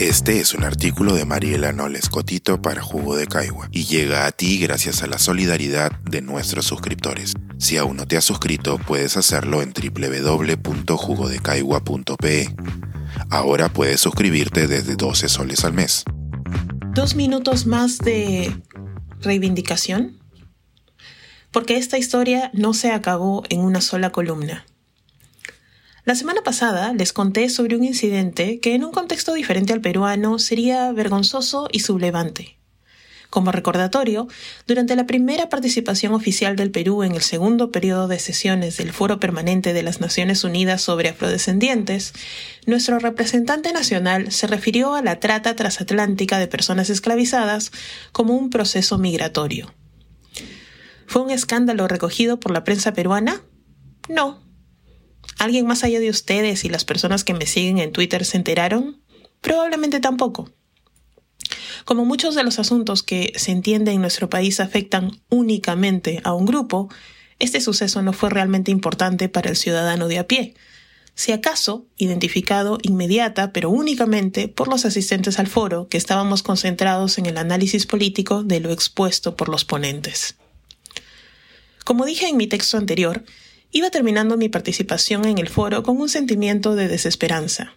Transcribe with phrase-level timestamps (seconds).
[0.00, 4.32] Este es un artículo de Mariela Noles Cotito para Jugo de Caigua y llega a
[4.32, 7.34] ti gracias a la solidaridad de nuestros suscriptores.
[7.58, 12.48] Si aún no te has suscrito, puedes hacerlo en www.jugodecaigua.pe.
[13.28, 16.04] Ahora puedes suscribirte desde 12 soles al mes.
[16.94, 18.56] Dos minutos más de
[19.20, 20.18] reivindicación.
[21.50, 24.64] Porque esta historia no se acabó en una sola columna.
[26.10, 30.40] La semana pasada les conté sobre un incidente que en un contexto diferente al peruano
[30.40, 32.58] sería vergonzoso y sublevante.
[33.30, 34.26] Como recordatorio,
[34.66, 39.20] durante la primera participación oficial del Perú en el segundo periodo de sesiones del Foro
[39.20, 42.12] Permanente de las Naciones Unidas sobre Afrodescendientes,
[42.66, 47.70] nuestro representante nacional se refirió a la trata transatlántica de personas esclavizadas
[48.10, 49.72] como un proceso migratorio.
[51.06, 53.42] ¿Fue un escándalo recogido por la prensa peruana?
[54.08, 54.49] No,
[55.38, 59.00] ¿Alguien más allá de ustedes y las personas que me siguen en Twitter se enteraron?
[59.40, 60.50] Probablemente tampoco.
[61.84, 66.46] Como muchos de los asuntos que se entiende en nuestro país afectan únicamente a un
[66.46, 66.88] grupo,
[67.38, 70.54] este suceso no fue realmente importante para el ciudadano de a pie,
[71.14, 77.26] si acaso identificado inmediata, pero únicamente por los asistentes al foro que estábamos concentrados en
[77.26, 80.36] el análisis político de lo expuesto por los ponentes.
[81.84, 83.24] Como dije en mi texto anterior,
[83.72, 87.74] Iba terminando mi participación en el foro con un sentimiento de desesperanza.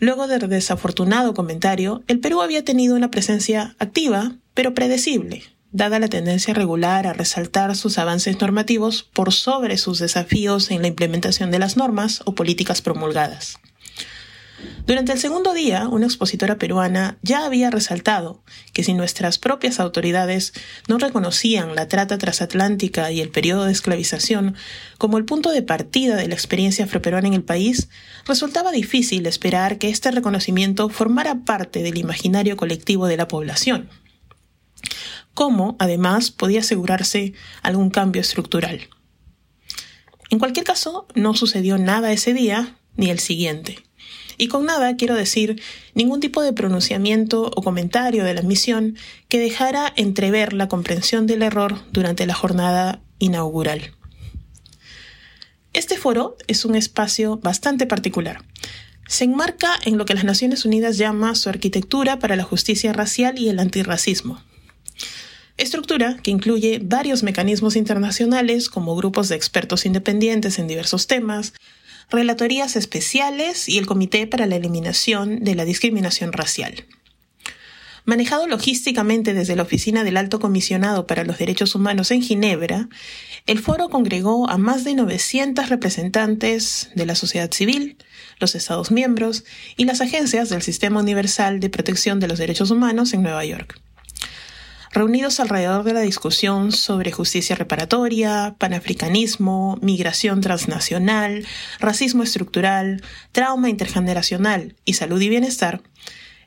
[0.00, 6.08] Luego del desafortunado comentario, el Perú había tenido una presencia activa, pero predecible, dada la
[6.08, 11.58] tendencia regular a resaltar sus avances normativos por sobre sus desafíos en la implementación de
[11.58, 13.58] las normas o políticas promulgadas.
[14.86, 18.42] Durante el segundo día, una expositora peruana ya había resaltado
[18.72, 20.52] que si nuestras propias autoridades
[20.88, 24.56] no reconocían la trata transatlántica y el periodo de esclavización
[24.96, 27.88] como el punto de partida de la experiencia afroperuana en el país,
[28.26, 33.88] resultaba difícil esperar que este reconocimiento formara parte del imaginario colectivo de la población.
[35.34, 38.88] ¿Cómo, además, podía asegurarse algún cambio estructural?
[40.30, 43.87] En cualquier caso, no sucedió nada ese día ni el siguiente.
[44.38, 45.60] Y con nada quiero decir
[45.94, 48.96] ningún tipo de pronunciamiento o comentario de la misión
[49.28, 53.92] que dejara entrever la comprensión del error durante la jornada inaugural.
[55.72, 58.42] Este foro es un espacio bastante particular.
[59.08, 63.38] Se enmarca en lo que las Naciones Unidas llama su arquitectura para la justicia racial
[63.38, 64.40] y el antirracismo.
[65.56, 71.52] Estructura que incluye varios mecanismos internacionales como grupos de expertos independientes en diversos temas,
[72.10, 76.84] relatorías especiales y el Comité para la Eliminación de la Discriminación Racial.
[78.04, 82.88] Manejado logísticamente desde la Oficina del Alto Comisionado para los Derechos Humanos en Ginebra,
[83.46, 87.98] el foro congregó a más de 900 representantes de la sociedad civil,
[88.40, 89.44] los Estados miembros
[89.76, 93.78] y las agencias del Sistema Universal de Protección de los Derechos Humanos en Nueva York
[94.90, 101.46] reunidos alrededor de la discusión sobre justicia reparatoria, panafricanismo, migración transnacional,
[101.80, 105.82] racismo estructural, trauma intergeneracional y salud y bienestar,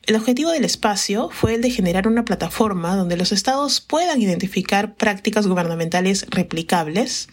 [0.04, 4.96] el objetivo del espacio fue el de generar una plataforma donde los estados puedan identificar
[4.96, 7.28] prácticas gubernamentales replicables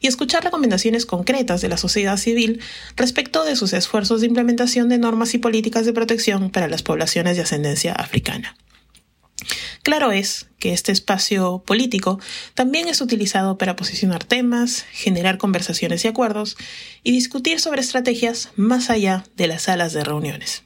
[0.00, 2.60] y escuchar recomendaciones concretas de la sociedad civil
[2.96, 7.36] respecto de sus esfuerzos de implementación de normas y políticas de protección para las poblaciones
[7.36, 8.56] de ascendencia africana.
[9.86, 12.18] Claro es que este espacio político
[12.54, 16.56] también es utilizado para posicionar temas, generar conversaciones y acuerdos
[17.04, 20.64] y discutir sobre estrategias más allá de las salas de reuniones.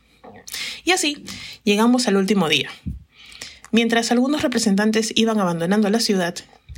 [0.86, 1.22] Y así
[1.64, 2.70] llegamos al último día.
[3.72, 6.34] Mientras algunos representantes iban abandonando la ciudad,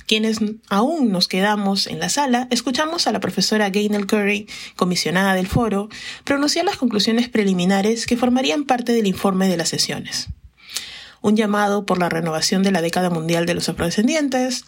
[0.09, 0.39] quienes
[0.69, 5.89] aún nos quedamos en la sala, escuchamos a la profesora Gaynell Curry, comisionada del foro,
[6.25, 10.29] pronunciar las conclusiones preliminares que formarían parte del informe de las sesiones
[11.23, 14.65] un llamado por la renovación de la década mundial de los afrodescendientes,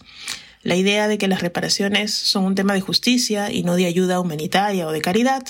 [0.63, 4.19] la idea de que las reparaciones son un tema de justicia y no de ayuda
[4.19, 5.43] humanitaria o de caridad,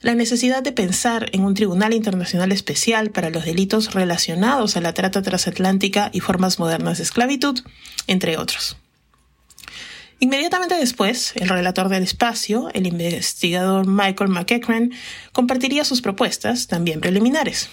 [0.00, 4.94] la necesidad de pensar en un tribunal internacional especial para los delitos relacionados a la
[4.94, 7.60] trata transatlántica y formas modernas de esclavitud,
[8.06, 8.76] entre otros.
[10.20, 14.92] Inmediatamente después, el relator del espacio, el investigador Michael McEachran,
[15.32, 17.68] compartiría sus propuestas, también preliminares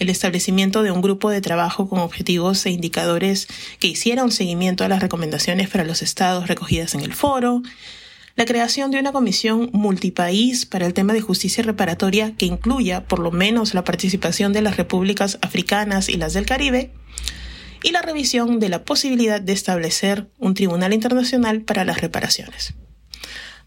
[0.00, 3.46] el establecimiento de un grupo de trabajo con objetivos e indicadores
[3.78, 7.62] que hiciera un seguimiento a las recomendaciones para los estados recogidas en el foro,
[8.34, 13.18] la creación de una comisión multipaís para el tema de justicia reparatoria que incluya por
[13.18, 16.92] lo menos la participación de las repúblicas africanas y las del Caribe,
[17.82, 22.74] y la revisión de la posibilidad de establecer un tribunal internacional para las reparaciones.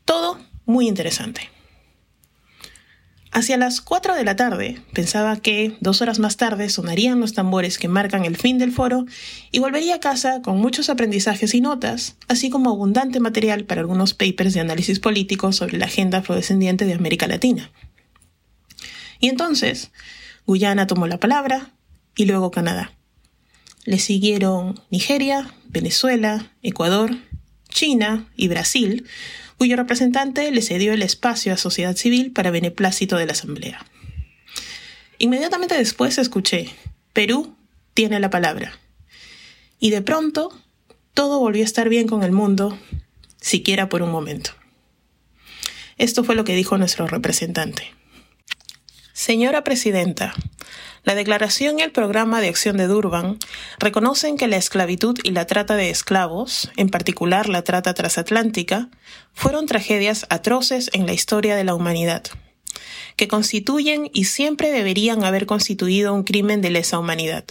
[0.06, 1.52] Todo muy interesante.
[3.35, 7.80] Hacia las 4 de la tarde pensaba que dos horas más tarde sonarían los tambores
[7.80, 9.07] que marcan el fin del foro
[9.51, 14.13] y volvería a casa con muchos aprendizajes y notas, así como abundante material para algunos
[14.13, 17.71] papers de análisis político sobre la agenda afrodescendiente de América Latina.
[19.19, 19.89] Y entonces,
[20.45, 21.71] Guyana tomó la palabra
[22.15, 22.91] y luego Canadá.
[23.83, 27.18] Le siguieron Nigeria, Venezuela, Ecuador,
[27.68, 29.07] China y Brasil,
[29.57, 33.85] cuyo representante le cedió el espacio a sociedad civil para beneplácito de la Asamblea.
[35.19, 36.69] Inmediatamente después escuché,
[37.13, 37.55] Perú
[37.94, 38.77] tiene la palabra.
[39.79, 40.57] Y de pronto,
[41.13, 42.77] todo volvió a estar bien con el mundo,
[43.39, 44.51] siquiera por un momento.
[45.97, 47.94] Esto fue lo que dijo nuestro representante.
[49.13, 50.33] Señora Presidenta,
[51.03, 53.38] la Declaración y el Programa de Acción de Durban
[53.77, 58.89] reconocen que la esclavitud y la trata de esclavos, en particular la trata transatlántica,
[59.33, 62.23] fueron tragedias atroces en la historia de la humanidad,
[63.17, 67.45] que constituyen y siempre deberían haber constituido un crimen de lesa humanidad.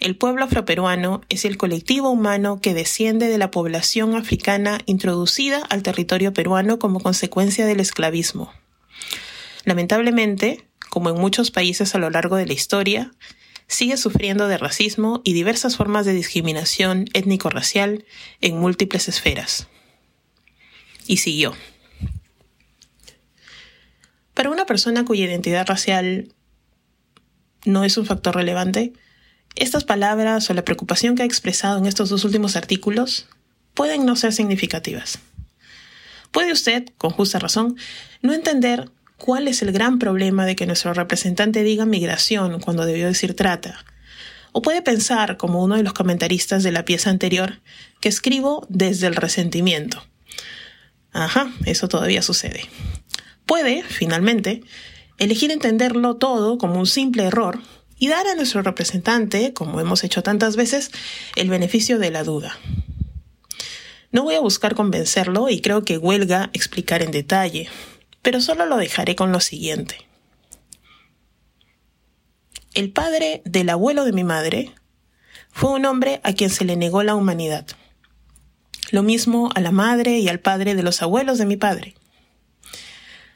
[0.00, 5.82] El pueblo afroperuano es el colectivo humano que desciende de la población africana introducida al
[5.82, 8.52] territorio peruano como consecuencia del esclavismo.
[9.64, 13.12] Lamentablemente, como en muchos países a lo largo de la historia,
[13.66, 18.04] sigue sufriendo de racismo y diversas formas de discriminación étnico-racial
[18.40, 19.68] en múltiples esferas.
[21.06, 21.54] Y siguió.
[24.34, 26.32] Para una persona cuya identidad racial
[27.64, 28.92] no es un factor relevante,
[29.56, 33.26] estas palabras o la preocupación que ha expresado en estos dos últimos artículos
[33.74, 35.18] pueden no ser significativas.
[36.30, 37.76] Puede usted, con justa razón,
[38.22, 43.08] no entender ¿Cuál es el gran problema de que nuestro representante diga migración cuando debió
[43.08, 43.84] decir trata?
[44.52, 47.60] O puede pensar, como uno de los comentaristas de la pieza anterior,
[48.00, 50.02] que escribo desde el resentimiento.
[51.12, 52.62] Ajá, eso todavía sucede.
[53.44, 54.62] Puede, finalmente,
[55.18, 57.60] elegir entenderlo todo como un simple error
[57.98, 60.92] y dar a nuestro representante, como hemos hecho tantas veces,
[61.34, 62.56] el beneficio de la duda.
[64.12, 67.68] No voy a buscar convencerlo y creo que huelga explicar en detalle,
[68.22, 70.06] pero solo lo dejaré con lo siguiente.
[72.74, 74.74] El padre del abuelo de mi madre
[75.50, 77.66] fue un hombre a quien se le negó la humanidad.
[78.90, 81.94] Lo mismo a la madre y al padre de los abuelos de mi padre.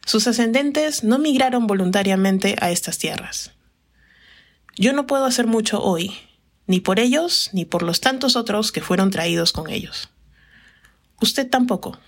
[0.06, 3.52] Sus ascendentes no migraron voluntariamente a estas tierras.
[4.76, 6.12] Yo no puedo hacer mucho hoy,
[6.66, 10.10] ni por ellos ni por los tantos otros que fueron traídos con ellos.
[11.20, 11.98] Usted tampoco.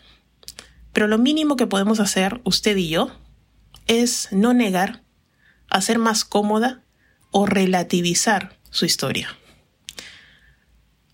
[0.94, 3.10] Pero lo mínimo que podemos hacer, usted y yo,
[3.86, 5.02] es no negar,
[5.68, 6.82] hacer más cómoda
[7.32, 9.28] o relativizar su historia.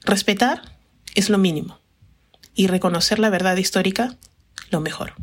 [0.04, 0.60] Respetar
[1.14, 1.80] es lo mínimo
[2.54, 4.16] y reconocer la verdad histórica
[4.70, 5.14] lo mejor.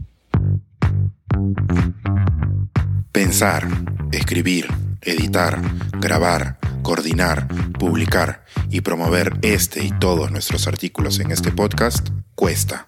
[3.11, 3.67] Pensar,
[4.11, 4.67] escribir,
[5.01, 5.61] editar,
[5.99, 12.87] grabar, coordinar, publicar y promover este y todos nuestros artículos en este podcast cuesta